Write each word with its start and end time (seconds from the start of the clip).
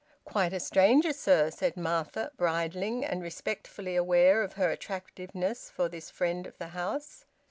"Quite 0.25 0.51
a 0.51 0.59
stranger, 0.59 1.13
sir!" 1.13 1.51
said 1.51 1.77
Martha, 1.77 2.31
bridling, 2.35 3.05
and 3.05 3.21
respectfully 3.21 3.95
aware 3.95 4.41
of 4.41 4.53
her 4.53 4.71
attractiveness 4.71 5.69
for 5.69 5.87
this 5.87 6.09
friend 6.09 6.47
of 6.47 6.57
the 6.57 6.69
house. 6.69 7.25